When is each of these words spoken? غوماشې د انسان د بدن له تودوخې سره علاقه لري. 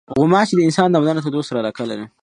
غوماشې 0.17 0.53
د 0.57 0.61
انسان 0.67 0.87
د 0.89 0.95
بدن 1.01 1.15
له 1.17 1.23
تودوخې 1.25 1.47
سره 1.49 1.59
علاقه 1.61 1.83
لري. 1.91 2.05